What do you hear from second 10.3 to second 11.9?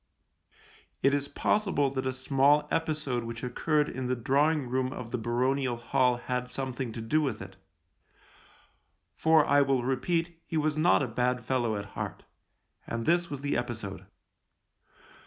he was not a bad fellow at